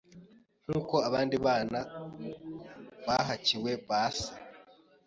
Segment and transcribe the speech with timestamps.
[0.65, 1.79] nk’uko abandi bana
[3.05, 4.27] bahakiwe base.